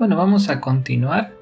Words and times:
Bueno, 0.00 0.16
vamos 0.16 0.48
a 0.48 0.62
continuar 0.62 1.34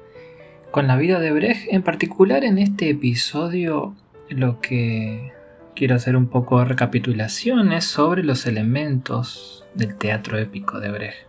con 0.71 0.85
la 0.85 0.97
vida 0.97 1.21
de 1.21 1.31
Brecht. 1.31 1.69
En 1.71 1.81
particular 1.81 2.43
en 2.43 2.57
este 2.57 2.89
episodio 2.89 3.95
lo 4.27 4.59
que 4.59 5.31
quiero 5.77 5.95
hacer 5.95 6.17
un 6.17 6.27
poco 6.27 6.59
de 6.59 6.65
recapitulación 6.65 7.71
es 7.71 7.85
sobre 7.85 8.21
los 8.21 8.45
elementos 8.45 9.65
del 9.75 9.95
teatro 9.95 10.37
épico 10.37 10.81
de 10.81 10.91
Brecht. 10.91 11.19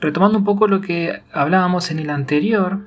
Retomando 0.00 0.38
un 0.38 0.44
poco 0.44 0.68
lo 0.68 0.80
que 0.80 1.22
hablábamos 1.32 1.90
en 1.90 1.98
el 1.98 2.10
anterior, 2.10 2.86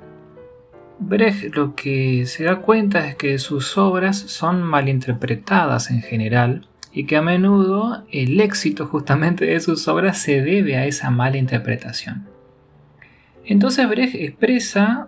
Brecht 1.00 1.54
lo 1.54 1.76
que 1.76 2.26
se 2.28 2.46
da 2.46 2.62
cuenta 2.62 3.06
es 3.10 3.16
que 3.18 3.40
sus 3.40 3.78
obras 3.78 4.18
son 4.18 4.64
malinterpretadas 4.64 5.92
en 5.92 6.02
general 6.02 6.66
y 6.94 7.08
que 7.08 7.18
a 7.18 7.22
menudo 7.22 8.06
el 8.10 8.40
éxito 8.40 8.88
justamente 8.88 9.46
de 9.46 9.60
sus 9.60 9.90
obras 9.90 10.18
se 10.18 10.42
debe 10.42 10.78
a 10.78 10.86
esa 10.86 11.12
mala 11.12 11.36
interpretación. 11.36 12.37
Entonces 13.48 13.88
Brecht 13.88 14.16
expresa 14.16 15.08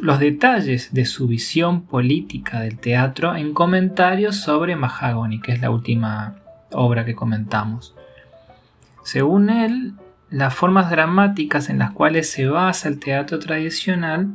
los 0.00 0.18
detalles 0.18 0.92
de 0.92 1.04
su 1.04 1.28
visión 1.28 1.82
política 1.82 2.60
del 2.60 2.78
teatro 2.78 3.36
en 3.36 3.52
comentarios 3.52 4.36
sobre 4.36 4.76
Mahagoni, 4.76 5.40
que 5.40 5.52
es 5.52 5.60
la 5.60 5.70
última 5.70 6.36
obra 6.72 7.04
que 7.04 7.14
comentamos. 7.14 7.94
Según 9.04 9.50
él, 9.50 9.94
las 10.30 10.54
formas 10.54 10.90
dramáticas 10.90 11.70
en 11.70 11.78
las 11.78 11.92
cuales 11.92 12.30
se 12.30 12.46
basa 12.46 12.88
el 12.88 12.98
teatro 12.98 13.38
tradicional 13.38 14.28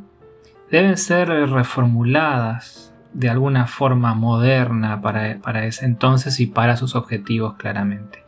deben 0.70 0.98
ser 0.98 1.27
reformuladas 1.27 2.93
de 3.13 3.29
alguna 3.29 3.68
forma 3.68 4.13
moderna 4.13 5.02
para, 5.02 5.66
ese 5.66 5.85
entonces 5.85 6.40
y 6.40 6.45
para 6.45 6.77
sus 6.77 6.95
objetivos 6.95 7.55
claramente. 7.55 8.23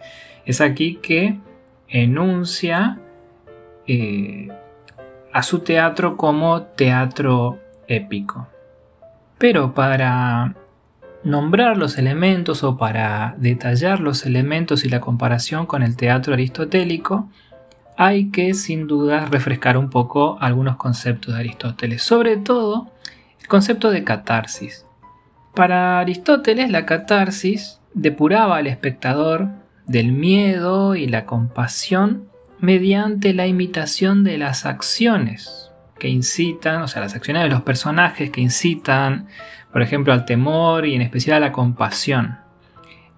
Es 0.45 0.59
aquí 0.59 0.99
que 1.01 1.39
enuncia 1.87 2.99
eh, 3.87 4.49
a 5.31 5.43
su 5.43 5.59
teatro 5.59 6.17
como 6.17 6.63
teatro 6.63 7.59
épico. 7.87 8.47
Pero 9.37 9.73
para 9.73 10.55
nombrar 11.23 11.77
los 11.77 11.97
elementos 11.97 12.63
o 12.63 12.77
para 12.77 13.35
detallar 13.37 13.99
los 13.99 14.25
elementos 14.25 14.85
y 14.85 14.89
la 14.89 14.99
comparación 14.99 15.65
con 15.65 15.83
el 15.83 15.95
teatro 15.95 16.33
aristotélico, 16.33 17.29
hay 17.97 18.29
que 18.31 18.53
sin 18.53 18.87
duda 18.87 19.25
refrescar 19.25 19.77
un 19.77 19.89
poco 19.89 20.37
algunos 20.39 20.77
conceptos 20.77 21.33
de 21.33 21.41
Aristóteles, 21.41 22.01
sobre 22.01 22.37
todo 22.37 22.91
el 23.39 23.47
concepto 23.47 23.91
de 23.91 24.03
catarsis. 24.03 24.85
Para 25.53 25.99
Aristóteles 25.99 26.71
la 26.71 26.85
catarsis 26.85 27.79
depuraba 27.93 28.57
al 28.57 28.67
espectador 28.67 29.49
del 29.85 30.11
miedo 30.11 30.95
y 30.95 31.07
la 31.07 31.25
compasión 31.25 32.29
mediante 32.63 33.33
la 33.33 33.45
imitación 33.45 34.23
de 34.23 34.37
las 34.37 34.65
acciones 34.65 35.69
que 35.99 36.07
incitan, 36.07 36.81
o 36.81 36.87
sea, 36.87 37.01
las 37.01 37.13
acciones 37.13 37.43
de 37.43 37.49
los 37.49 37.63
personajes 37.63 38.29
que 38.29 38.39
incitan, 38.39 39.27
por 39.73 39.81
ejemplo, 39.81 40.13
al 40.13 40.23
temor 40.23 40.85
y 40.85 40.95
en 40.95 41.01
especial 41.01 41.35
a 41.43 41.47
la 41.47 41.51
compasión. 41.51 42.37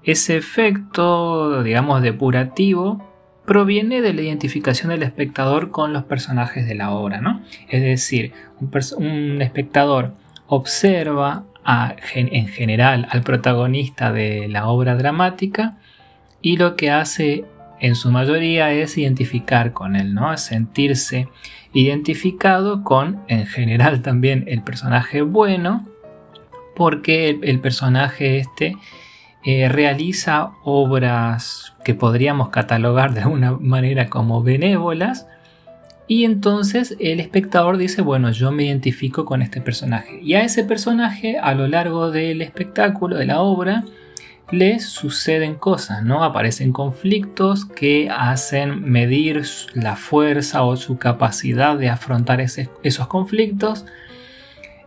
Ese 0.01 0.35
efecto, 0.35 1.61
digamos, 1.61 2.01
depurativo 2.01 3.07
proviene 3.45 4.01
de 4.01 4.15
la 4.15 4.23
identificación 4.23 4.89
del 4.89 5.03
espectador 5.03 5.69
con 5.69 5.93
los 5.93 6.05
personajes 6.05 6.65
de 6.67 6.73
la 6.73 6.89
obra, 6.89 7.21
¿no? 7.21 7.43
Es 7.69 7.83
decir, 7.83 8.33
un, 8.97 9.43
espectador 9.43 10.15
observa 10.47 11.43
en 12.15 12.47
general 12.47 13.07
al 13.11 13.21
protagonista 13.21 14.11
de 14.11 14.47
la 14.47 14.67
obra 14.69 14.95
dramática 14.95 15.77
y 16.41 16.57
lo 16.57 16.75
que 16.75 16.89
hace 16.89 17.45
en 17.79 17.95
su 17.95 18.11
mayoría 18.11 18.71
es 18.71 18.97
identificar 18.97 19.73
con 19.73 19.95
él, 19.95 20.13
¿no? 20.13 20.35
sentirse 20.37 21.27
identificado 21.73 22.83
con, 22.83 23.21
en 23.27 23.45
general 23.45 24.01
también, 24.01 24.45
el 24.47 24.61
personaje 24.61 25.21
bueno, 25.21 25.85
porque 26.75 27.37
el 27.41 27.59
personaje 27.59 28.39
este 28.39 28.77
eh, 29.43 29.69
realiza 29.69 30.53
obras 30.63 31.75
que 31.83 31.93
podríamos 31.93 32.49
catalogar 32.49 33.13
de 33.13 33.21
alguna 33.21 33.51
manera 33.51 34.09
como 34.09 34.41
benévolas. 34.41 35.27
Y 36.07 36.23
entonces 36.23 36.95
el 36.99 37.19
espectador 37.19 37.77
dice, 37.77 38.01
bueno, 38.01 38.31
yo 38.31 38.51
me 38.51 38.65
identifico 38.65 39.25
con 39.25 39.43
este 39.43 39.61
personaje. 39.61 40.19
Y 40.23 40.33
a 40.33 40.43
ese 40.43 40.63
personaje, 40.63 41.37
a 41.37 41.53
lo 41.53 41.67
largo 41.67 42.09
del 42.09 42.41
espectáculo, 42.41 43.17
de 43.17 43.25
la 43.25 43.41
obra, 43.41 43.83
le 44.51 44.79
suceden 44.79 45.55
cosas, 45.55 46.03
¿no? 46.03 46.23
Aparecen 46.23 46.71
conflictos 46.71 47.65
que 47.65 48.09
hacen 48.09 48.89
medir 48.89 49.43
la 49.73 49.95
fuerza 49.95 50.63
o 50.63 50.75
su 50.75 50.97
capacidad 50.97 51.77
de 51.77 51.89
afrontar 51.89 52.41
esos 52.41 53.07
conflictos. 53.07 53.85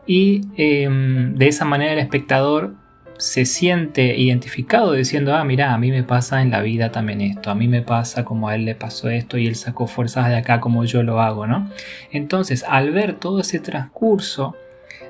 Y 0.07 0.43
em, 0.57 1.35
de 1.35 1.49
esa 1.49 1.65
manera 1.65 1.93
el 1.93 1.99
espectador 1.99 2.75
se 3.19 3.45
siente 3.45 4.17
identificado 4.17 4.93
diciendo, 4.93 5.35
ah, 5.35 5.45
mira, 5.45 5.75
a 5.75 5.79
mí 5.79 5.91
me 5.91 6.05
pasa 6.05 6.41
en 6.41 6.51
la 6.51 6.63
vida 6.63 6.93
también 6.93 7.21
esto, 7.21 7.51
a 7.51 7.55
mí 7.57 7.67
me 7.67 7.83
pasa 7.83 8.25
como 8.25 8.49
a 8.49 8.55
él 8.55 8.65
le 8.65 8.77
pasó 8.77 9.11
esto 9.11 9.39
y 9.39 9.49
él 9.49 9.57
sacó 9.57 9.89
fuerzas 9.89 10.29
de 10.29 10.37
acá 10.37 10.61
como 10.61 10.85
yo 10.85 11.03
lo 11.03 11.21
hago, 11.21 11.47
¿no? 11.49 11.69
Entonces, 12.13 12.65
al 12.67 12.93
ver 12.93 13.15
todo 13.15 13.41
ese 13.41 13.59
transcurso 13.59 14.55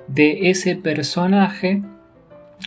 de 0.06 0.48
ese 0.48 0.75
personaje 0.75 1.82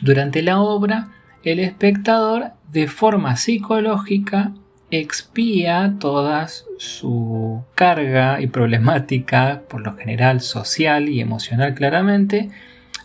durante 0.04 0.44
la 0.44 0.62
obra, 0.62 1.10
el 1.44 1.60
espectador 1.60 2.52
de 2.72 2.88
forma 2.88 3.36
psicológica 3.36 4.54
expía 4.92 5.96
toda 6.00 6.48
su 6.78 7.64
carga 7.76 8.42
y 8.42 8.48
problemática, 8.48 9.64
por 9.70 9.82
lo 9.82 9.96
general 9.96 10.42
social 10.42 11.10
y 11.10 11.22
emocional 11.22 11.74
claramente, 11.74 12.50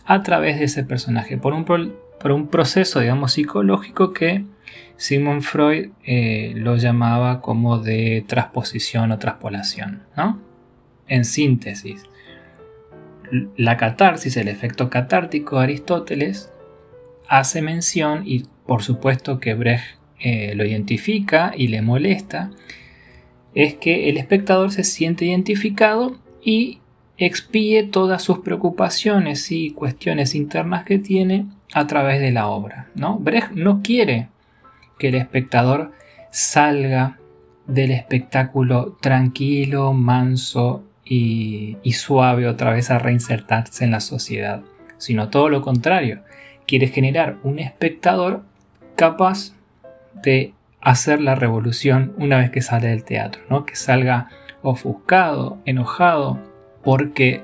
a 0.05 0.21
través 0.21 0.59
de 0.59 0.65
ese 0.65 0.83
personaje, 0.83 1.37
por 1.37 1.53
un, 1.53 1.65
por 1.65 2.31
un 2.31 2.47
proceso, 2.47 2.99
digamos, 2.99 3.33
psicológico 3.33 4.13
que 4.13 4.45
Sigmund 4.97 5.41
Freud 5.41 5.91
eh, 6.03 6.53
lo 6.55 6.75
llamaba 6.75 7.41
como 7.41 7.79
de 7.79 8.25
transposición 8.27 9.11
o 9.11 9.19
traspolación, 9.19 10.03
¿no? 10.15 10.39
En 11.07 11.23
síntesis, 11.23 12.03
la 13.55 13.77
catarsis, 13.77 14.35
el 14.37 14.47
efecto 14.47 14.89
catártico 14.89 15.57
de 15.57 15.63
Aristóteles, 15.63 16.51
hace 17.29 17.61
mención, 17.61 18.23
y 18.25 18.45
por 18.65 18.83
supuesto 18.83 19.39
que 19.39 19.53
Brecht 19.53 19.97
eh, 20.19 20.53
lo 20.55 20.65
identifica 20.65 21.53
y 21.55 21.67
le 21.67 21.81
molesta, 21.81 22.51
es 23.53 23.75
que 23.75 24.09
el 24.09 24.17
espectador 24.17 24.71
se 24.71 24.83
siente 24.83 25.25
identificado 25.25 26.17
y 26.43 26.79
expíe 27.17 27.83
todas 27.83 28.21
sus 28.21 28.39
preocupaciones 28.39 29.51
y 29.51 29.71
cuestiones 29.71 30.35
internas 30.35 30.85
que 30.85 30.99
tiene 30.99 31.47
a 31.73 31.87
través 31.87 32.19
de 32.19 32.31
la 32.31 32.47
obra. 32.47 32.89
¿no? 32.95 33.17
Brecht 33.17 33.51
no 33.51 33.81
quiere 33.81 34.29
que 34.99 35.09
el 35.09 35.15
espectador 35.15 35.91
salga 36.31 37.17
del 37.65 37.91
espectáculo 37.91 38.97
tranquilo, 39.01 39.93
manso 39.93 40.83
y, 41.03 41.77
y, 41.83 41.93
suave 41.93 42.47
otra 42.47 42.71
vez 42.71 42.91
a 42.91 42.99
reinsertarse 42.99 43.85
en 43.85 43.91
la 43.91 43.99
sociedad, 44.01 44.61
sino 44.97 45.29
todo 45.29 45.49
lo 45.49 45.61
contrario. 45.61 46.21
Quiere 46.67 46.87
generar 46.87 47.37
un 47.43 47.59
espectador 47.59 48.43
capaz 48.95 49.53
de 50.13 50.53
hacer 50.81 51.21
la 51.21 51.35
revolución 51.35 52.13
una 52.17 52.37
vez 52.37 52.51
que 52.51 52.61
sale 52.61 52.89
del 52.89 53.03
teatro, 53.03 53.41
¿no? 53.49 53.65
que 53.65 53.75
salga 53.75 54.29
ofuscado, 54.61 55.57
enojado, 55.65 56.39
porque 56.83 57.43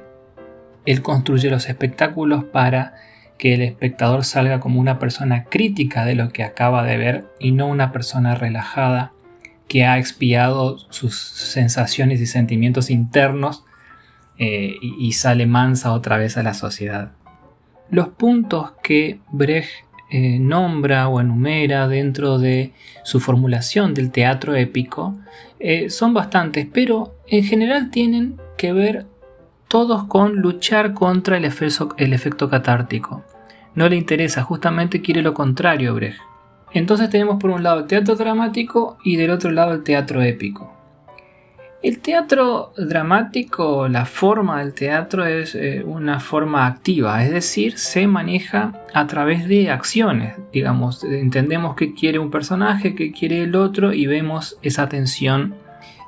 él 0.86 1.02
construye 1.02 1.50
los 1.50 1.68
espectáculos 1.68 2.44
para 2.44 2.96
que 3.38 3.54
el 3.56 3.62
espectador 3.62 4.24
salga 4.24 4.60
como 4.60 4.80
una 4.80 5.00
persona 5.00 5.46
crítica 5.46 6.06
de 6.06 6.16
lo 6.16 6.30
que 6.30 6.44
acaba 6.44 6.84
de 6.84 6.98
ver 6.98 7.26
y 7.40 7.52
no 7.52 7.68
una 7.68 7.92
persona 7.92 8.36
relajada 8.36 9.12
que 9.68 9.86
ha 9.86 9.98
expiado 9.98 10.78
sus 10.90 11.20
sensaciones 11.20 12.22
y 12.22 12.26
sentimientos 12.26 12.90
internos 12.90 13.66
eh, 14.38 14.76
y, 14.82 15.12
sale 15.14 15.46
mansa 15.46 15.94
otra 15.94 16.18
vez 16.18 16.38
a 16.38 16.44
la 16.44 16.54
sociedad. 16.54 17.12
Los 17.94 18.08
puntos 18.08 18.72
que 18.82 19.20
Brecht 19.32 19.70
eh, 20.10 20.40
nombra 20.40 21.08
o 21.10 21.22
enumera 21.22 21.88
dentro 21.88 22.40
de 22.40 22.74
su 23.04 23.20
formulación 23.20 23.94
del 23.94 24.10
teatro 24.10 24.56
épico 24.56 25.16
eh, 25.60 25.92
son 25.92 26.12
bastantes, 26.12 26.66
pero 26.74 27.14
en 27.28 27.44
general 27.44 27.92
tienen 27.92 28.42
que 28.58 28.74
ver 28.74 29.06
todos 29.68 30.06
con 30.06 30.38
luchar 30.38 30.96
contra 30.96 31.38
el 31.38 31.46
el 31.46 32.14
efecto 32.14 32.50
catártico. 32.50 33.24
No 33.76 33.88
le 33.88 33.96
interesa, 33.96 34.42
justamente 34.42 35.04
quiere 35.04 35.22
lo 35.22 35.36
contrario 35.36 35.94
Brecht. 35.94 36.20
Entonces 36.72 37.12
tenemos 37.12 37.40
por 37.40 37.52
un 37.52 37.62
lado 37.62 37.82
el 37.82 37.86
teatro 37.86 38.16
dramático 38.16 38.98
y 39.04 39.18
del 39.18 39.30
otro 39.30 39.52
lado 39.52 39.74
el 39.74 39.84
teatro 39.84 40.24
épico. 40.24 40.83
El 41.84 42.00
teatro 42.00 42.72
dramático, 42.78 43.90
la 43.90 44.06
forma 44.06 44.60
del 44.60 44.74
teatro 44.74 45.26
es 45.26 45.54
eh, 45.54 45.84
una 45.86 46.22
forma 46.22 46.66
activa, 46.66 47.22
es 47.26 47.30
decir, 47.30 47.78
se 47.78 48.08
maneja 48.08 48.72
a 48.94 49.06
través 49.06 49.50
de 49.50 49.70
acciones. 49.70 50.36
Digamos, 50.54 51.04
entendemos 51.04 51.76
qué 51.76 51.94
quiere 51.94 52.20
un 52.20 52.32
personaje, 52.32 52.96
qué 52.96 53.12
quiere 53.12 53.44
el 53.44 53.58
otro 53.58 53.92
y 53.92 54.06
vemos 54.06 54.58
esa 54.62 54.88
tensión 54.88 55.56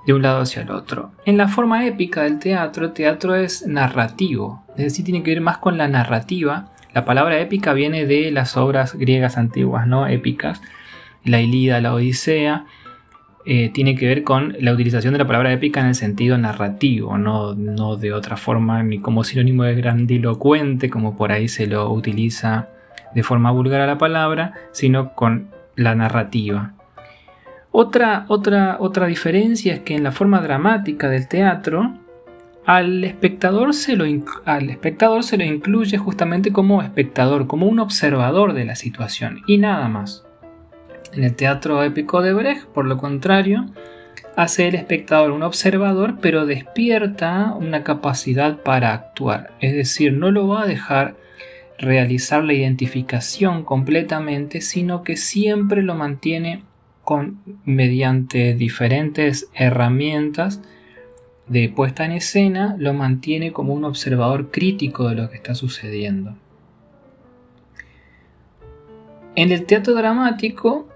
de 0.07 0.13
un 0.13 0.21
lado 0.21 0.39
hacia 0.43 0.61
el 0.61 0.71
otro. 0.71 1.11
En 1.25 1.35
la 1.35 1.49
forma 1.49 1.85
épica 1.85 2.23
del 2.23 2.39
teatro, 2.39 2.85
el 2.85 2.93
teatro 2.93 3.35
es 3.35 3.67
narrativo, 3.67 4.63
es 4.77 4.85
decir, 4.85 5.03
tiene 5.03 5.23
que 5.23 5.31
ver 5.31 5.41
más 5.41 5.57
con 5.57 5.77
la 5.77 5.89
narrativa. 5.89 6.71
La 6.93 7.03
palabra 7.03 7.37
épica 7.41 7.73
viene 7.73 8.05
de 8.05 8.31
las 8.31 8.55
obras 8.55 8.95
griegas 8.95 9.35
antiguas, 9.37 9.87
¿no? 9.87 10.07
Épicas, 10.07 10.61
la 11.25 11.41
Ilíada, 11.41 11.81
la 11.81 11.93
Odisea. 11.93 12.65
Eh, 13.47 13.69
tiene 13.69 13.95
que 13.95 14.07
ver 14.07 14.23
con 14.23 14.55
la 14.59 14.73
utilización 14.73 15.13
de 15.13 15.19
la 15.19 15.27
palabra 15.27 15.53
épica 15.53 15.79
en 15.79 15.87
el 15.87 15.95
sentido 15.95 16.35
narrativo, 16.35 17.15
no, 17.19 17.53
de 17.95 18.11
otra 18.11 18.37
forma 18.37 18.81
ni 18.81 18.97
como 18.97 19.23
sinónimo 19.23 19.63
de 19.63 19.75
grandilocuente, 19.75 20.89
como 20.89 21.15
por 21.15 21.31
ahí 21.31 21.47
se 21.47 21.67
lo 21.67 21.91
utiliza 21.91 22.69
de 23.13 23.21
forma 23.21 23.51
vulgar 23.51 23.81
a 23.81 23.87
la 23.87 23.99
palabra, 23.99 24.53
sino 24.71 25.13
con 25.13 25.49
la 25.75 25.93
narrativa. 25.93 26.73
Otra, 27.69 28.25
diferencia 29.07 29.75
es 29.75 29.79
que 29.81 29.95
en 29.95 30.03
la 30.03 30.11
forma 30.11 30.41
dramática 30.41 31.07
del 31.07 31.27
teatro, 31.27 31.93
al 32.65 33.03
espectador, 33.03 33.75
se 33.75 33.95
al 34.45 34.69
espectador 34.71 35.23
se 35.23 35.37
lo 35.37 35.43
incluye 35.43 35.99
justamente 35.99 36.51
como 36.51 36.81
espectador, 36.81 37.45
como 37.45 37.67
un 37.67 37.79
observador 37.79 38.53
de 38.53 38.65
la 38.65 38.75
situación 38.75 39.41
y 39.45 39.59
nada 39.59 39.87
más. 39.87 40.25
En 41.15 41.23
el 41.23 41.35
teatro 41.35 41.81
épico 41.81 42.21
de 42.21 42.33
Brecht, 42.33 42.65
por 42.65 42.85
lo 42.85 42.97
contrario, 42.97 43.67
hace 44.35 44.67
el 44.67 44.75
espectador 44.75 45.31
un 45.31 45.43
observador, 45.43 46.17
pero 46.21 46.45
despierta 46.45 47.53
una 47.57 47.83
capacidad 47.83 48.57
para 48.63 48.93
actuar. 48.93 49.51
Es 49.61 49.73
decir, 49.73 50.11
no 50.11 50.31
lo 50.31 50.47
va 50.49 50.63
a 50.63 50.67
dejar 50.67 51.15
realizar 51.77 52.43
la 52.43 52.53
identificación 52.53 53.63
completamente, 53.63 54.59
sino 54.59 55.03
que 55.03 55.15
siempre 55.15 55.83
lo 55.83 55.95
mantiene 55.95 56.63
con, 57.03 57.39
mediante 57.63 58.53
diferentes 58.53 59.49
herramientas 59.53 60.61
de 61.47 61.69
puesta 61.69 62.03
en 62.03 62.11
escena, 62.11 62.75
lo 62.77 62.93
mantiene 62.93 63.53
como 63.53 63.73
un 63.73 63.85
observador 63.85 64.51
crítico 64.51 65.07
de 65.07 65.15
lo 65.15 65.29
que 65.29 65.37
está 65.37 65.55
sucediendo. 65.55 66.35
En 69.35 69.51
el 69.51 69.65
teatro 69.65 69.93
dramático 69.93 70.87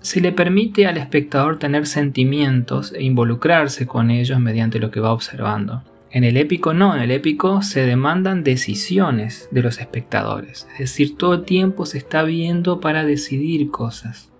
se 0.00 0.20
le 0.20 0.32
permite 0.32 0.86
al 0.86 0.96
espectador 0.96 1.58
tener 1.58 1.86
sentimientos 1.86 2.92
e 2.92 3.02
involucrarse 3.02 3.86
con 3.86 4.10
ellos 4.10 4.40
mediante 4.40 4.78
lo 4.78 4.90
que 4.90 5.00
va 5.00 5.12
observando. 5.12 5.82
En 6.10 6.24
el 6.24 6.36
épico 6.36 6.74
no, 6.74 6.94
en 6.96 7.02
el 7.02 7.10
épico 7.12 7.62
se 7.62 7.86
demandan 7.86 8.42
decisiones 8.42 9.48
de 9.52 9.62
los 9.62 9.78
espectadores, 9.78 10.66
es 10.72 10.78
decir, 10.78 11.16
todo 11.16 11.34
el 11.34 11.44
tiempo 11.44 11.86
se 11.86 11.98
está 11.98 12.24
viendo 12.24 12.80
para 12.80 13.04
decidir 13.04 13.70
cosas. 13.70 14.30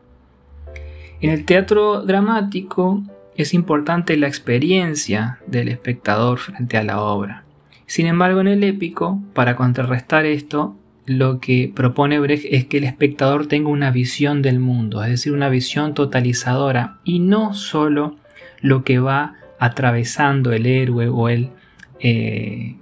En 1.20 1.30
el 1.30 1.44
teatro 1.44 2.02
dramático 2.02 3.02
es 3.36 3.54
importante 3.54 4.16
la 4.16 4.26
experiencia 4.26 5.38
del 5.46 5.68
espectador 5.68 6.38
frente 6.38 6.76
a 6.76 6.82
la 6.82 7.00
obra. 7.00 7.44
Sin 7.86 8.06
embargo, 8.06 8.40
en 8.40 8.48
el 8.48 8.64
épico, 8.64 9.20
para 9.34 9.54
contrarrestar 9.54 10.24
esto, 10.24 10.76
lo 11.10 11.40
que 11.40 11.72
propone 11.74 12.20
Brecht 12.20 12.46
es 12.50 12.66
que 12.66 12.78
el 12.78 12.84
espectador 12.84 13.46
tenga 13.46 13.68
una 13.68 13.90
visión 13.90 14.42
del 14.42 14.60
mundo, 14.60 15.02
es 15.02 15.10
decir, 15.10 15.32
una 15.32 15.48
visión 15.48 15.92
totalizadora 15.92 16.98
y 17.02 17.18
no 17.18 17.52
solo 17.52 18.14
lo 18.60 18.84
que 18.84 19.00
va 19.00 19.34
atravesando 19.58 20.52
el 20.52 20.66
héroe 20.66 21.08
o 21.08 21.28
el, 21.28 21.50
eh, 21.98 22.76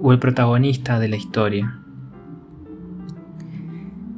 o 0.00 0.12
el 0.12 0.20
protagonista 0.20 1.00
de 1.00 1.08
la 1.08 1.16
historia. 1.16 1.80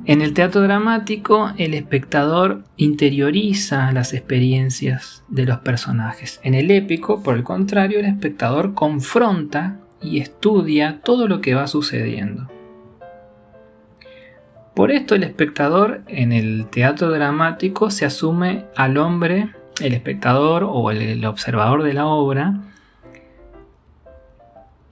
En 0.04 0.20
el 0.20 0.34
teatro 0.34 0.60
dramático, 0.60 1.52
el 1.56 1.72
espectador 1.72 2.62
interioriza 2.76 3.90
las 3.90 4.12
experiencias 4.12 5.24
de 5.28 5.46
los 5.46 5.60
personajes. 5.60 6.40
En 6.42 6.52
el 6.52 6.70
épico, 6.70 7.22
por 7.22 7.34
el 7.34 7.42
contrario, 7.42 8.00
el 8.00 8.04
espectador 8.04 8.74
confronta 8.74 9.80
y 10.02 10.18
estudia 10.18 11.00
todo 11.02 11.26
lo 11.26 11.40
que 11.40 11.54
va 11.54 11.66
sucediendo. 11.66 12.50
Por 14.76 14.90
esto 14.90 15.14
el 15.14 15.22
espectador 15.22 16.02
en 16.06 16.32
el 16.32 16.66
teatro 16.66 17.10
dramático 17.10 17.90
se 17.90 18.04
asume 18.04 18.66
al 18.76 18.98
hombre, 18.98 19.48
el 19.80 19.94
espectador 19.94 20.64
o 20.68 20.90
el, 20.90 21.24
observador 21.24 21.82
de 21.82 21.94
la 21.94 22.04
obra, 22.04 22.60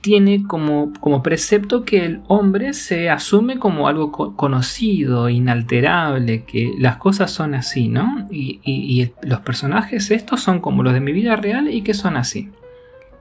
tiene 0.00 0.44
como, 0.44 0.90
como, 1.00 1.22
precepto 1.22 1.84
que 1.84 2.06
el 2.06 2.22
hombre 2.28 2.72
se 2.72 3.10
asume 3.10 3.58
como 3.58 3.86
algo 3.86 4.10
conocido, 4.36 5.28
inalterable, 5.28 6.44
que 6.44 6.72
las 6.78 6.96
cosas 6.96 7.30
son 7.30 7.54
así, 7.54 7.88
¿no? 7.88 8.26
Y, 8.30 9.12
los 9.20 9.40
personajes 9.40 10.10
estos 10.10 10.40
son 10.40 10.60
como 10.60 10.82
los 10.82 10.94
de 10.94 11.00
mi 11.00 11.12
vida 11.12 11.36
real 11.36 11.68
y 11.68 11.82
que 11.82 11.92
son 11.92 12.16
así. 12.16 12.48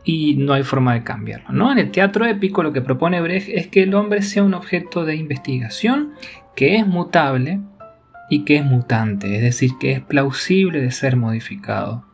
Y 0.03 0.35
no 0.35 0.53
hay 0.53 0.63
forma 0.63 0.93
de 0.93 1.03
cambiarlo, 1.03 1.49
¿no? 1.51 1.71
En 1.71 1.79
el 1.79 1.91
teatro 1.91 2.25
épico 2.25 2.61
lo 2.61 2.73
que 2.73 2.81
propone 2.81 3.21
Brecht 3.21 3.49
es 3.49 3.67
que 3.67 3.83
el 3.83 3.95
hombre 3.95 4.21
sea 4.21 4.43
un 4.43 4.53
objeto 4.53 5.05
de 5.05 5.15
investigación 5.15 6.13
que 6.55 6.75
es 6.75 6.85
mutable 6.85 7.61
y 8.29 8.43
que 8.43 8.57
es 8.57 8.65
mutante, 8.65 9.35
es 9.35 9.41
decir, 9.41 9.71
que 9.79 9.91
es 9.93 10.01
plausible 10.01 10.81
de 10.81 10.91
ser 10.91 11.15
modificado. 11.15 12.05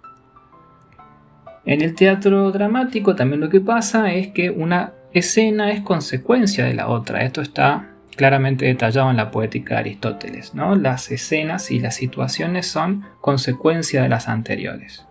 En 1.65 1.81
el 1.81 1.95
teatro 1.95 2.51
dramático 2.51 3.15
también 3.15 3.41
lo 3.41 3.50
que 3.50 3.62
pasa 3.62 4.12
es 4.13 4.30
que 4.30 4.50
una 4.50 4.94
escena 5.13 5.71
es 5.71 5.81
consecuencia 5.81 6.65
de 6.65 6.74
la 6.74 6.88
otra. 6.88 7.24
Esto 7.24 7.41
está 7.41 7.89
claramente 8.15 8.65
detallado 8.65 9.09
en 9.09 9.18
la 9.18 9.31
poética 9.31 9.75
de 9.75 9.81
Aristóteles. 9.81 10.53
¿no? 10.53 10.75
Las 10.75 11.12
escenas 11.12 11.71
y 11.71 11.80
las 11.80 11.95
situaciones 11.95 12.68
son 12.68 13.06
consecuencia 13.21 14.01
de 14.01 14.09
las 14.09 14.27
anteriores. 14.27 15.06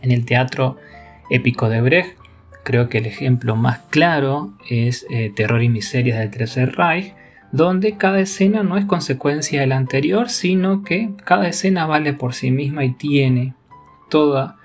En 0.00 0.12
el 0.12 0.24
teatro 0.24 0.78
épico 1.30 1.68
de 1.68 1.80
Brecht, 1.80 2.16
creo 2.64 2.88
que 2.88 2.98
el 2.98 3.06
ejemplo 3.06 3.56
más 3.56 3.78
claro 3.90 4.52
es 4.68 5.06
eh, 5.10 5.32
Terror 5.34 5.62
y 5.62 5.68
Miserias 5.68 6.18
del 6.18 6.30
Tercer 6.30 6.76
Reich, 6.76 7.14
donde 7.50 7.96
cada 7.96 8.20
escena 8.20 8.62
no 8.62 8.76
es 8.76 8.84
consecuencia 8.84 9.60
de 9.60 9.66
la 9.66 9.76
anterior, 9.76 10.28
sino 10.28 10.82
que 10.82 11.10
cada 11.24 11.48
escena 11.48 11.86
vale 11.86 12.12
por 12.12 12.34
sí 12.34 12.50
misma 12.50 12.84
y 12.84 12.92
tiene 12.92 13.54
toda 14.10 14.56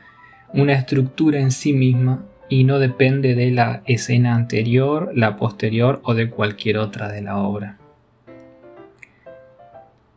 una 0.54 0.74
estructura 0.74 1.40
en 1.40 1.52
sí 1.52 1.74
misma 1.74 2.26
y 2.50 2.66
no 2.66 2.80
depende 2.80 3.36
de 3.36 3.52
la 3.52 3.82
escena 3.86 4.36
anterior, 4.36 5.12
la 5.16 5.38
posterior 5.38 6.02
o 6.04 6.14
de 6.14 6.30
cualquier 6.30 6.78
otra 6.78 7.10
de 7.10 7.22
la 7.22 7.38
obra. 7.38 7.78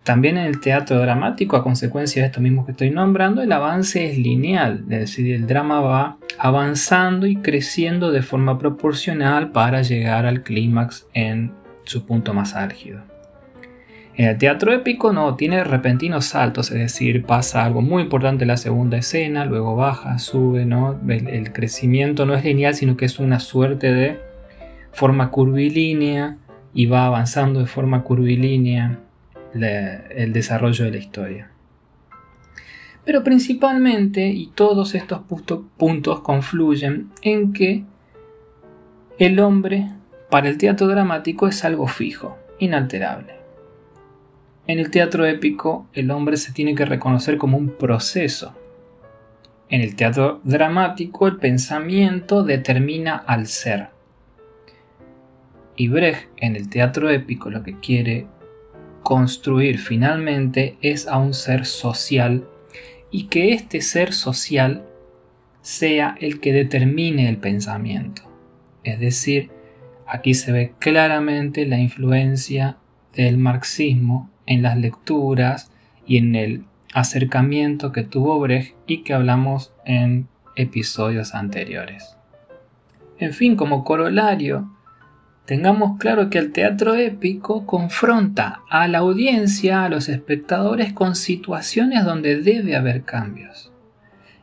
También 0.07 0.37
en 0.37 0.45
el 0.45 0.61
teatro 0.61 1.01
dramático, 1.01 1.57
a 1.57 1.65
consecuencia 1.65 2.23
de 2.23 2.27
esto 2.27 2.41
mismo 2.41 2.65
que 2.65 2.71
estoy 2.71 2.91
nombrando, 2.91 3.43
el 3.43 3.51
avance 3.51 4.09
es 4.09 4.17
lineal, 4.17 4.85
es 4.89 5.01
decir, 5.01 5.35
el 5.35 5.49
drama 5.49 5.81
va 5.81 6.19
avanzando 6.39 7.27
y 7.27 7.35
creciendo 7.35 8.13
de 8.13 8.23
forma 8.23 8.57
proporcional 8.57 9.51
para 9.51 9.83
llegar 9.83 10.25
al 10.25 10.45
clímax 10.45 11.09
en 11.13 11.51
su 11.83 12.07
punto 12.07 12.35
más 12.35 12.55
álgido. 12.55 13.01
En 14.15 14.29
el 14.29 14.39
teatro 14.39 14.73
épico 14.73 15.13
no, 15.13 15.35
tiene 15.35 15.65
repentinos 15.65 16.27
saltos, 16.27 16.71
es 16.71 16.79
decir, 16.79 17.25
pasa 17.25 17.65
algo 17.65 17.83
muy 17.83 18.05
importante 18.05 18.45
en 18.45 18.49
la 18.49 18.59
segunda 18.59 18.99
escena, 18.99 19.45
luego 19.45 19.75
baja, 19.75 20.21
sube, 20.21 20.67
¿no? 20.67 21.01
El, 21.09 21.53
crecimiento 21.53 22.27
no 22.27 22.35
es 22.35 22.45
lineal, 22.45 22.75
sino 22.75 22.97
que 22.97 23.07
es 23.07 23.19
una 23.19 23.41
suerte 23.41 23.93
de 23.93 24.21
forma 24.93 25.33
curvilínea 25.33 26.37
y 26.73 26.87
va 26.87 27.07
avanzando 27.07 27.59
de 27.59 27.67
forma 27.67 28.05
curvilínea 28.05 29.01
el 29.55 30.33
desarrollo 30.33 30.85
de 30.85 30.91
la 30.91 30.97
historia. 30.99 31.51
Pero 33.05 33.23
principalmente, 33.23 34.27
y 34.27 34.49
todos 34.49 34.95
estos 34.95 35.21
puntos 35.77 36.21
confluyen 36.21 37.11
en 37.23 37.53
que 37.53 37.85
el 39.19 39.39
hombre 39.39 39.89
para 40.29 40.49
el 40.49 40.59
teatro 40.59 40.89
dramático 40.89 41.47
es 41.47 41.65
algo 41.65 41.87
fijo, 41.87 42.37
inalterable. 42.59 43.35
En 44.67 44.81
el 44.81 44.91
teatro 44.91 45.25
épico, 45.25 45.87
el 45.93 46.11
hombre 46.11 46.37
se 46.37 46.53
tiene 46.53 46.75
que 46.75 46.85
reconocer 46.85 47.39
como 47.39 47.57
un 47.57 47.71
proceso. 47.71 48.55
En 49.69 49.81
el 49.81 49.95
teatro 49.95 50.41
dramático, 50.43 51.29
el 51.29 51.37
pensamiento 51.37 52.43
determina 52.43 53.17
al 53.17 53.47
ser. 53.47 53.91
Y 55.77 55.87
Brecht, 55.87 56.29
en 56.39 56.57
el 56.57 56.69
teatro 56.69 57.09
épico, 57.11 57.51
lo 57.51 57.63
que 57.63 57.79
quiere 57.79 58.27
construir 59.07 59.79
finalmente 59.79 60.79
es 60.83 61.07
a 61.07 61.19
un 61.19 61.33
ser 61.33 61.65
social 61.65 62.45
y 63.13 63.29
que 63.29 63.53
este 63.53 63.81
ser 63.81 64.13
social 64.13 64.85
sea 65.63 66.17
el 66.21 66.41
que 66.41 66.53
determine 66.53 67.29
el 67.29 67.37
pensamiento. 67.37 68.23
Es 68.83 68.99
decir, 68.99 69.53
aquí 70.09 70.35
se 70.35 70.51
ve 70.51 70.73
claramente 70.81 71.67
la 71.67 71.79
influencia 71.79 72.79
del 73.15 73.39
marxismo 73.39 74.29
en 74.45 74.63
las 74.63 74.77
lecturas 74.77 75.71
y 76.05 76.17
en 76.17 76.35
el 76.35 76.65
acercamiento 76.93 77.93
que 77.93 78.03
tuvo 78.03 78.41
Brecht 78.41 78.75
y 78.89 79.05
que 79.05 79.15
hablamos 79.15 79.73
en 79.85 80.27
episodios 80.57 81.33
anteriores. 81.33 82.17
En 83.21 83.33
fin, 83.33 83.55
como 83.55 83.85
corolario, 83.85 84.76
tengamos 85.47 85.99
claro 85.99 86.29
que 86.29 86.39
el 86.39 86.53
teatro 86.53 86.95
épico 86.95 87.67
confronta 87.67 88.61
a 88.69 88.89
la 88.89 88.99
audiencia, 88.99 89.85
a 89.85 89.89
los 89.89 90.09
espectadores, 90.09 90.93
con 90.93 91.17
situaciones 91.17 92.05
donde 92.05 92.41
debe 92.41 92.77
haber 92.77 93.05
cambios. 93.05 93.73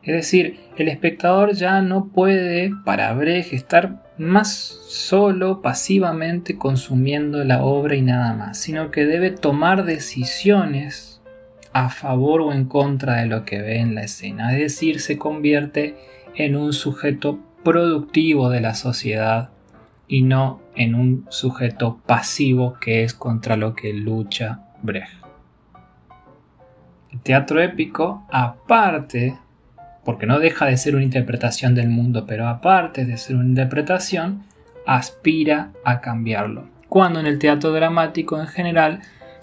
Es 0.02 0.14
decir, 0.14 0.60
el 0.76 0.88
espectador 0.88 1.54
ya 1.54 1.80
no 1.80 2.08
puede, 2.08 2.72
para 2.84 3.12
Brecht, 3.14 3.52
estar 3.52 4.02
más 4.18 4.52
solo 4.52 5.62
pasivamente 5.62 6.58
consumiendo 6.58 7.42
la 7.44 7.64
obra 7.64 7.96
y 7.96 8.02
nada 8.02 8.34
más, 8.34 8.58
sino 8.58 8.90
que 8.90 9.06
debe 9.06 9.30
tomar 9.30 9.84
decisiones 9.84 11.22
a 11.72 11.88
favor 11.88 12.40
o 12.42 12.52
en 12.52 12.66
contra 12.66 13.16
de 13.16 13.26
lo 13.26 13.44
que 13.44 13.60
ve 13.60 13.78
en 13.78 13.94
la 13.94 14.04
escena. 14.04 14.52
Es 14.52 14.60
decir, 14.60 15.00
se 15.00 15.18
convierte 15.18 15.96
en 16.34 16.54
un 16.54 16.72
sujeto 16.72 17.40
productivo 17.64 18.50
de 18.50 18.60
la 18.60 18.74
sociedad 18.74 19.53
y 20.06 20.22
no 20.22 20.60
en 20.74 20.94
un 20.94 21.26
sujeto 21.28 22.00
pasivo 22.06 22.74
que 22.80 23.04
es 23.04 23.14
contra 23.14 23.56
lo 23.56 23.74
que 23.74 23.92
lucha 23.92 24.60
Brecht. 24.82 25.24
El 27.10 27.20
teatro 27.20 27.60
épico, 27.60 28.26
aparte, 28.30 29.38
porque 30.04 30.26
no 30.26 30.40
deja 30.40 30.66
de 30.66 30.76
ser 30.76 30.94
una 30.94 31.04
interpretación 31.04 31.74
del 31.74 31.88
mundo, 31.88 32.26
pero 32.26 32.48
aparte 32.48 33.04
de 33.04 33.16
ser 33.16 33.36
una 33.36 33.46
interpretación, 33.46 34.42
aspira 34.86 35.70
a 35.84 36.00
cambiarlo. 36.00 36.68
Cuando 36.88 37.20
en 37.20 37.26
el 37.26 37.38
teatro 37.38 37.72
dramático 37.72 38.38
en 38.40 38.46
general 38.46 39.00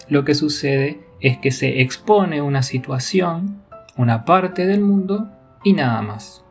lo 0.08 0.24
que 0.24 0.34
sucede 0.34 1.00
es 1.20 1.38
que 1.38 1.50
se 1.50 1.80
expone 1.80 2.42
una 2.42 2.62
situación, 2.62 3.62
una 3.96 4.24
parte 4.24 4.66
del 4.66 4.80
mundo 4.80 5.30
y 5.64 5.72
nada 5.72 6.02
más. 6.02 6.44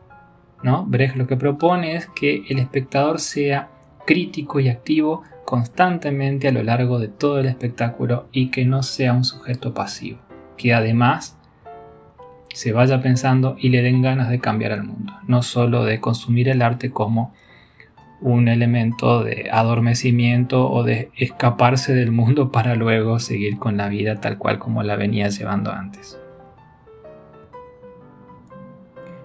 ¿no? 0.62 0.84
Brecht 0.86 1.16
lo 1.16 1.26
que 1.26 1.36
propone 1.36 1.96
es 1.96 2.06
que 2.08 2.44
el 2.48 2.58
espectador 2.58 3.20
sea 3.20 3.68
crítico 4.06 4.60
y 4.60 4.68
activo 4.68 5.22
constantemente 5.44 6.48
a 6.48 6.52
lo 6.52 6.62
largo 6.62 6.98
de 6.98 7.08
todo 7.08 7.40
el 7.40 7.46
espectáculo 7.46 8.28
y 8.32 8.50
que 8.50 8.64
no 8.64 8.82
sea 8.82 9.12
un 9.12 9.24
sujeto 9.24 9.74
pasivo 9.74 10.18
que 10.62 10.74
además 10.74 11.36
se 12.54 12.72
vaya 12.72 13.00
pensando 13.02 13.56
y 13.58 13.70
le 13.70 13.82
den 13.82 14.02
ganas 14.02 14.28
de 14.30 14.38
cambiar 14.38 14.72
al 14.72 14.84
mundo, 14.84 15.12
no 15.26 15.42
solo 15.42 15.84
de 15.84 16.00
consumir 16.00 16.48
el 16.48 16.62
arte 16.62 16.90
como 16.90 17.34
un 18.20 18.46
elemento 18.46 19.24
de 19.24 19.48
adormecimiento 19.50 20.70
o 20.70 20.84
de 20.84 21.10
escaparse 21.16 21.94
del 21.94 22.12
mundo 22.12 22.52
para 22.52 22.76
luego 22.76 23.18
seguir 23.18 23.58
con 23.58 23.76
la 23.76 23.88
vida 23.88 24.20
tal 24.20 24.38
cual 24.38 24.58
como 24.58 24.82
la 24.82 24.96
venía 24.96 25.28
llevando 25.28 25.72
antes. 25.72 26.18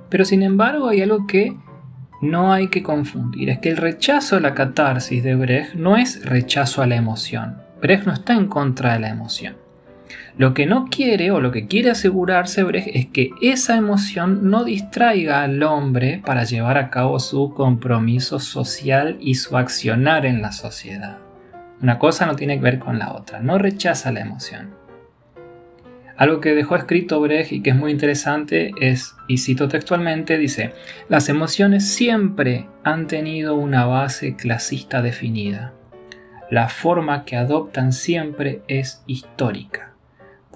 Pero 0.09 0.25
sin 0.25 0.41
embargo 0.41 0.87
hay 0.87 1.01
algo 1.01 1.27
que 1.27 1.55
no 2.21 2.51
hay 2.51 2.69
que 2.69 2.83
confundir, 2.83 3.49
es 3.49 3.59
que 3.59 3.69
el 3.69 3.77
rechazo 3.77 4.37
a 4.37 4.39
la 4.39 4.53
catarsis 4.53 5.23
de 5.23 5.35
Brecht 5.35 5.75
no 5.75 5.97
es 5.97 6.25
rechazo 6.25 6.81
a 6.81 6.87
la 6.87 6.95
emoción. 6.95 7.57
Brecht 7.81 8.05
no 8.05 8.13
está 8.13 8.33
en 8.33 8.47
contra 8.47 8.93
de 8.93 8.99
la 8.99 9.09
emoción. 9.09 9.55
Lo 10.37 10.53
que 10.53 10.65
no 10.65 10.87
quiere 10.89 11.31
o 11.31 11.41
lo 11.41 11.51
que 11.51 11.67
quiere 11.67 11.91
asegurarse 11.91 12.63
Brecht 12.63 12.89
es 12.93 13.07
que 13.07 13.31
esa 13.41 13.75
emoción 13.75 14.49
no 14.49 14.63
distraiga 14.63 15.43
al 15.43 15.61
hombre 15.63 16.21
para 16.25 16.43
llevar 16.43 16.77
a 16.77 16.89
cabo 16.89 17.19
su 17.19 17.53
compromiso 17.53 18.39
social 18.39 19.17
y 19.19 19.35
su 19.35 19.57
accionar 19.57 20.25
en 20.25 20.41
la 20.41 20.51
sociedad. 20.51 21.17
Una 21.81 21.99
cosa 21.99 22.25
no 22.25 22.35
tiene 22.35 22.55
que 22.55 22.63
ver 22.63 22.79
con 22.79 22.97
la 22.97 23.13
otra, 23.13 23.39
no 23.39 23.57
rechaza 23.57 24.11
la 24.11 24.21
emoción. 24.21 24.76
Algo 26.17 26.41
que 26.41 26.55
dejó 26.55 26.75
escrito 26.75 27.21
Brecht 27.21 27.51
y 27.51 27.61
que 27.61 27.69
es 27.69 27.75
muy 27.75 27.91
interesante 27.91 28.71
es, 28.81 29.15
y 29.27 29.37
cito 29.37 29.67
textualmente, 29.67 30.37
dice, 30.37 30.73
las 31.09 31.29
emociones 31.29 31.87
siempre 31.87 32.67
han 32.83 33.07
tenido 33.07 33.55
una 33.55 33.85
base 33.85 34.35
clasista 34.35 35.01
definida. 35.01 35.73
La 36.49 36.69
forma 36.69 37.23
que 37.23 37.35
adoptan 37.35 37.93
siempre 37.93 38.61
es 38.67 39.03
histórica 39.05 39.87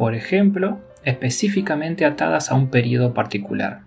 por 0.01 0.15
ejemplo, 0.15 0.79
específicamente 1.03 2.05
atadas 2.05 2.49
a 2.49 2.55
un 2.55 2.69
periodo 2.69 3.13
particular. 3.13 3.81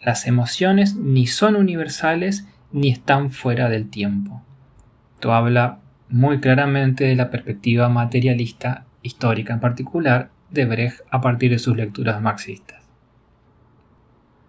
Las 0.00 0.26
emociones 0.26 0.96
ni 0.96 1.26
son 1.26 1.56
universales 1.56 2.46
ni 2.72 2.88
están 2.88 3.28
fuera 3.28 3.68
del 3.68 3.90
tiempo. 3.90 4.42
Esto 5.12 5.34
habla 5.34 5.80
muy 6.08 6.40
claramente 6.40 7.04
de 7.04 7.16
la 7.16 7.28
perspectiva 7.28 7.90
materialista 7.90 8.86
histórica 9.02 9.52
en 9.52 9.60
particular 9.60 10.30
de 10.52 10.64
Brecht 10.64 11.00
a 11.10 11.20
partir 11.20 11.50
de 11.50 11.58
sus 11.58 11.76
lecturas 11.76 12.20
marxistas. 12.20 12.82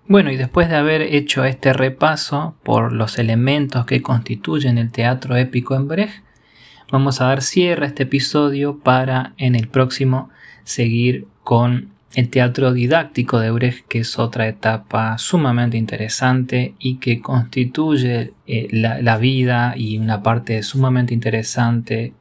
Bueno, 0.08 0.32
y 0.32 0.38
después 0.38 0.70
de 0.70 0.76
haber 0.76 1.02
hecho 1.02 1.46
este 1.46 1.72
repaso 1.72 2.56
por 2.64 2.92
los 2.92 3.18
elementos 3.18 3.86
que 3.86 4.02
constituyen 4.02 4.78
el 4.78 4.92
teatro 4.92 5.38
épico 5.38 5.76
en 5.76 5.88
Brecht, 5.88 6.24
vamos 6.92 7.22
a 7.22 7.28
dar 7.28 7.42
cierre 7.42 7.86
a 7.86 7.88
este 7.88 8.04
episodio 8.04 8.80
para 8.80 9.34
en 9.38 9.56
el 9.56 9.70
próximo 9.70 10.30
seguir 10.66 11.28
con 11.44 11.94
el 12.16 12.30
teatro 12.30 12.74
didáctico 12.74 13.40
de 13.40 13.52
Brecht, 13.52 13.88
que 13.88 14.00
es 14.00 14.20
otra 14.20 14.48
etapa 14.48 15.18
sumamente 15.18 15.78
interesante 15.78 16.76
y 16.80 16.98
que 16.98 17.22
constituye 17.22 18.34
eh, 18.46 18.68
la, 18.72 19.18
vida 19.18 19.74
y 19.76 19.98
una 19.98 20.22
parte 20.22 20.62
sumamente 20.64 21.14
interesante 21.14 22.14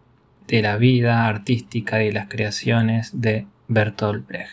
de 0.49 0.63
la 0.63 0.77
vida 0.77 1.27
artística 1.27 2.03
y 2.03 2.11
las 2.11 2.29
creaciones 2.29 3.21
de 3.21 3.47
Bertolt 3.69 4.27
Brecht. 4.27 4.51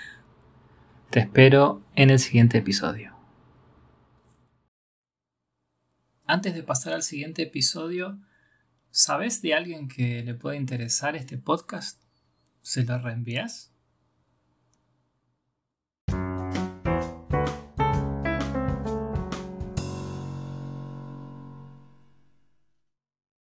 Te 1.09 1.21
espero 1.21 1.81
en 1.95 2.11
el 2.11 2.19
siguiente 2.19 2.59
episodio. 2.59 3.15
Antes 6.25 6.53
de 6.53 6.61
pasar 6.61 6.93
al 6.93 7.01
siguiente 7.01 7.41
episodio, 7.41 8.19
¿sabes 8.91 9.41
de 9.41 9.55
alguien 9.55 9.87
que 9.87 10.23
le 10.23 10.35
pueda 10.35 10.55
interesar 10.55 11.15
este 11.15 11.37
podcast? 11.37 11.99
¿Se 12.61 12.83
lo 12.83 12.99
reenvías? 12.99 13.68